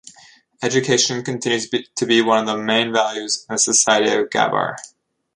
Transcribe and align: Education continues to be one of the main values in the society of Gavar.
Education 0.63 1.21
continues 1.23 1.69
to 1.69 2.05
be 2.07 2.23
one 2.23 2.39
of 2.39 2.47
the 2.47 2.57
main 2.57 2.91
values 2.91 3.45
in 3.47 3.53
the 3.53 3.59
society 3.59 4.09
of 4.09 4.31
Gavar. 4.31 4.75